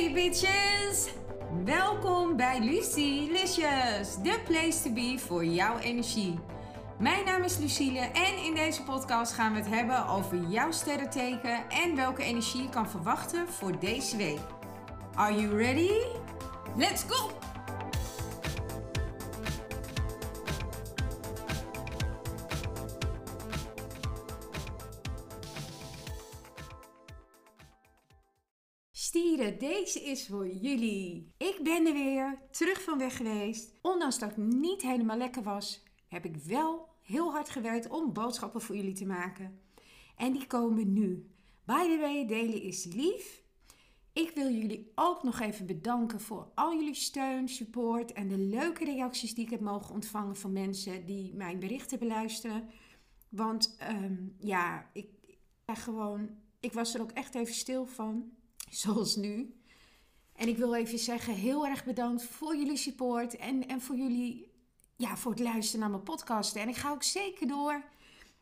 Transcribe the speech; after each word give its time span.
Hey 0.00 0.12
bitches! 0.12 1.08
Welkom 1.64 2.36
bij 2.36 2.60
Lucy 2.60 3.28
Licious, 3.30 4.22
de 4.22 4.40
place 4.44 4.82
to 4.82 4.92
be 4.92 5.14
voor 5.18 5.44
jouw 5.44 5.78
energie. 5.78 6.38
Mijn 6.98 7.24
naam 7.24 7.42
is 7.42 7.58
Lucille 7.58 7.98
en 7.98 8.44
in 8.44 8.54
deze 8.54 8.82
podcast 8.82 9.32
gaan 9.32 9.52
we 9.52 9.58
het 9.58 9.68
hebben 9.68 10.06
over 10.06 10.38
jouw 10.48 10.70
sterrenteken 10.70 11.68
en 11.68 11.96
welke 11.96 12.22
energie 12.22 12.62
je 12.62 12.68
kan 12.68 12.90
verwachten 12.90 13.48
voor 13.48 13.78
deze 13.78 14.16
week. 14.16 14.40
Are 15.14 15.34
you 15.34 15.56
ready? 15.56 15.92
Let's 16.76 17.04
go! 17.08 17.49
Stieren, 29.10 29.58
deze 29.58 30.00
is 30.00 30.26
voor 30.26 30.48
jullie. 30.48 31.32
Ik 31.36 31.60
ben 31.62 31.86
er 31.86 31.92
weer, 31.92 32.38
terug 32.50 32.82
van 32.82 32.98
weg 32.98 33.16
geweest. 33.16 33.74
Ondanks 33.82 34.18
dat 34.18 34.30
ik 34.30 34.36
niet 34.36 34.82
helemaal 34.82 35.16
lekker 35.16 35.42
was, 35.42 35.82
heb 36.08 36.24
ik 36.24 36.36
wel 36.36 36.88
heel 37.02 37.30
hard 37.30 37.50
gewerkt 37.50 37.88
om 37.88 38.12
boodschappen 38.12 38.60
voor 38.60 38.76
jullie 38.76 38.92
te 38.94 39.06
maken. 39.06 39.60
En 40.16 40.32
die 40.32 40.46
komen 40.46 40.92
nu. 40.92 41.30
By 41.64 41.82
the 41.82 41.98
way, 42.00 42.26
delen 42.26 42.62
is 42.62 42.84
lief. 42.84 43.42
Ik 44.12 44.30
wil 44.34 44.50
jullie 44.50 44.92
ook 44.94 45.22
nog 45.22 45.40
even 45.40 45.66
bedanken 45.66 46.20
voor 46.20 46.50
al 46.54 46.74
jullie 46.74 46.94
steun, 46.94 47.48
support 47.48 48.12
en 48.12 48.28
de 48.28 48.38
leuke 48.38 48.84
reacties 48.84 49.34
die 49.34 49.44
ik 49.44 49.50
heb 49.50 49.60
mogen 49.60 49.94
ontvangen 49.94 50.36
van 50.36 50.52
mensen 50.52 51.06
die 51.06 51.34
mijn 51.34 51.58
berichten 51.58 51.98
beluisteren. 51.98 52.68
Want 53.28 53.76
ehm, 53.78 54.16
ja, 54.38 54.90
ik, 54.92 55.08
ik, 55.26 55.38
gewoon, 55.66 56.30
ik 56.60 56.72
was 56.72 56.94
er 56.94 57.00
ook 57.00 57.12
echt 57.12 57.34
even 57.34 57.54
stil 57.54 57.86
van 57.86 58.38
zoals 58.82 59.16
nu. 59.16 59.54
En 60.32 60.48
ik 60.48 60.56
wil 60.56 60.74
even 60.74 60.98
zeggen, 60.98 61.34
heel 61.34 61.66
erg 61.66 61.84
bedankt 61.84 62.24
voor 62.24 62.56
jullie 62.56 62.76
support 62.76 63.36
en, 63.36 63.68
en 63.68 63.80
voor 63.80 63.96
jullie, 63.96 64.52
ja, 64.96 65.16
voor 65.16 65.30
het 65.30 65.40
luisteren 65.40 65.80
naar 65.80 65.90
mijn 65.90 66.02
podcasten. 66.02 66.60
En 66.60 66.68
ik 66.68 66.76
ga 66.76 66.90
ook 66.90 67.02
zeker 67.02 67.46
door. 67.46 67.84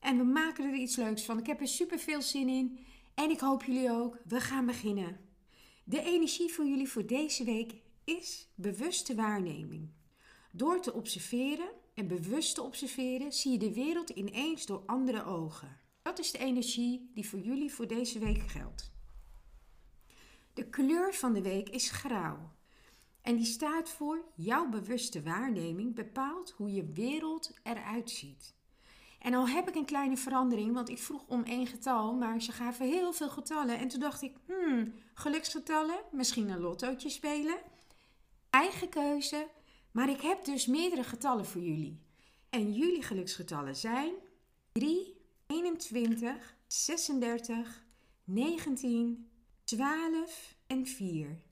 En 0.00 0.16
we 0.16 0.24
maken 0.24 0.64
er 0.64 0.74
iets 0.74 0.96
leuks 0.96 1.24
van. 1.24 1.38
Ik 1.38 1.46
heb 1.46 1.60
er 1.60 1.68
super 1.68 1.98
veel 1.98 2.22
zin 2.22 2.48
in. 2.48 2.78
En 3.14 3.30
ik 3.30 3.40
hoop 3.40 3.64
jullie 3.64 3.90
ook. 3.90 4.18
We 4.24 4.40
gaan 4.40 4.66
beginnen. 4.66 5.20
De 5.84 6.02
energie 6.02 6.52
voor 6.52 6.66
jullie 6.66 6.88
voor 6.88 7.06
deze 7.06 7.44
week 7.44 7.74
is 8.04 8.48
bewuste 8.54 9.14
waarneming. 9.14 9.90
Door 10.52 10.80
te 10.80 10.92
observeren 10.92 11.68
en 11.94 12.08
bewust 12.08 12.54
te 12.54 12.62
observeren 12.62 13.32
zie 13.32 13.52
je 13.52 13.58
de 13.58 13.72
wereld 13.72 14.10
ineens 14.10 14.66
door 14.66 14.82
andere 14.86 15.24
ogen. 15.24 15.80
Dat 16.02 16.18
is 16.18 16.30
de 16.30 16.38
energie 16.38 17.10
die 17.14 17.28
voor 17.28 17.40
jullie 17.40 17.72
voor 17.72 17.86
deze 17.86 18.18
week 18.18 18.42
geldt. 18.42 18.97
De 20.58 20.68
kleur 20.68 21.14
van 21.14 21.32
de 21.32 21.42
week 21.42 21.68
is 21.68 21.90
grauw. 21.90 22.38
En 23.22 23.36
die 23.36 23.46
staat 23.46 23.88
voor 23.88 24.24
jouw 24.34 24.68
bewuste 24.68 25.22
waarneming 25.22 25.94
bepaalt 25.94 26.50
hoe 26.50 26.72
je 26.72 26.84
wereld 26.84 27.54
eruit 27.62 28.10
ziet. 28.10 28.54
En 29.18 29.34
al 29.34 29.48
heb 29.48 29.68
ik 29.68 29.74
een 29.74 29.84
kleine 29.84 30.16
verandering, 30.16 30.74
want 30.74 30.88
ik 30.88 30.98
vroeg 30.98 31.24
om 31.26 31.42
één 31.42 31.66
getal, 31.66 32.14
maar 32.14 32.42
ze 32.42 32.52
gaven 32.52 32.86
heel 32.86 33.12
veel 33.12 33.28
getallen. 33.28 33.78
En 33.78 33.88
toen 33.88 34.00
dacht 34.00 34.22
ik, 34.22 34.36
hmm, 34.46 34.94
geluksgetallen, 35.14 35.98
misschien 36.10 36.48
een 36.48 36.60
lottootje 36.60 37.10
spelen. 37.10 37.58
Eigen 38.50 38.88
keuze, 38.88 39.48
maar 39.90 40.08
ik 40.08 40.20
heb 40.20 40.44
dus 40.44 40.66
meerdere 40.66 41.04
getallen 41.04 41.46
voor 41.46 41.62
jullie. 41.62 42.00
En 42.50 42.72
jullie 42.72 43.02
geluksgetallen 43.02 43.76
zijn 43.76 44.12
3, 44.72 45.16
21, 45.46 46.56
36, 46.66 47.84
19, 48.24 49.28
12 49.68 50.56
en 50.66 50.86
4. 50.86 51.42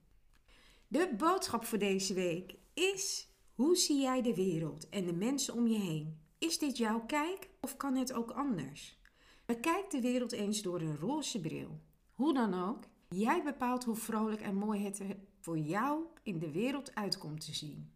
De 0.89 1.15
boodschap 1.17 1.65
voor 1.65 1.79
deze 1.79 2.15
week 2.15 2.55
is: 2.75 3.29
hoe 3.55 3.77
zie 3.77 4.01
jij 4.01 4.23
de 4.23 4.35
wereld 4.35 4.89
en 4.89 5.07
de 5.07 5.13
mensen 5.13 5.55
om 5.55 5.67
je 5.67 5.79
heen? 5.79 6.21
Is 6.39 6.59
dit 6.59 6.77
jouw 6.77 7.07
kijk 7.07 7.49
of 7.61 7.77
kan 7.77 7.97
het 7.97 8.13
ook 8.13 8.31
anders? 8.31 8.99
Bekijk 9.47 9.91
de 9.91 10.01
wereld 10.01 10.33
eens 10.33 10.63
door 10.63 10.81
een 10.81 10.97
roze 10.97 11.41
bril. 11.41 11.81
Hoe 12.13 12.35
dan 12.35 12.69
ook, 12.69 12.85
jij 13.09 13.43
bepaalt 13.43 13.85
hoe 13.85 13.97
vrolijk 13.97 14.41
en 14.41 14.55
mooi 14.55 14.85
het 14.85 14.99
er 14.99 15.17
voor 15.41 15.59
jou 15.59 16.05
in 16.23 16.39
de 16.39 16.51
wereld 16.51 16.95
uitkomt 16.95 17.45
te 17.45 17.55
zien. 17.55 17.93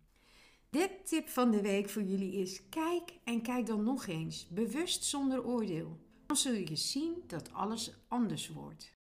De 0.70 1.00
tip 1.04 1.28
van 1.28 1.50
de 1.50 1.62
week 1.62 1.88
voor 1.88 2.02
jullie 2.02 2.32
is: 2.32 2.68
kijk 2.68 3.18
en 3.24 3.42
kijk 3.42 3.66
dan 3.66 3.84
nog 3.84 4.06
eens, 4.06 4.48
bewust 4.48 5.04
zonder 5.04 5.44
oordeel. 5.44 5.98
Dan 6.26 6.36
zul 6.36 6.54
je 6.54 6.76
zien 6.76 7.22
dat 7.26 7.52
alles 7.52 7.92
anders 8.08 8.48
wordt. 8.48 8.99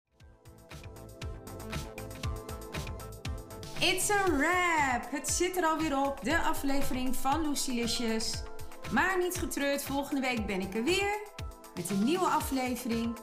It's 3.79 4.09
a 4.09 4.23
wrap! 4.37 5.11
Het 5.11 5.29
zit 5.29 5.57
er 5.57 5.65
alweer 5.65 5.97
op, 5.97 6.19
de 6.23 6.39
aflevering 6.39 7.15
van 7.15 7.49
Lucilicious. 7.49 8.33
Maar 8.91 9.17
niet 9.17 9.35
getreurd, 9.37 9.83
volgende 9.83 10.21
week 10.21 10.45
ben 10.45 10.61
ik 10.61 10.75
er 10.75 10.83
weer 10.83 11.19
met 11.75 11.89
een 11.89 12.03
nieuwe 12.03 12.25
aflevering. 12.25 13.15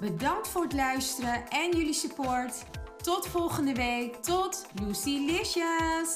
Bedankt 0.00 0.48
voor 0.48 0.62
het 0.62 0.72
luisteren 0.72 1.48
en 1.48 1.76
jullie 1.76 1.92
support. 1.92 2.64
Tot 3.02 3.26
volgende 3.26 3.74
week. 3.74 4.14
Tot 4.14 4.66
Lucilicious! 4.82 6.14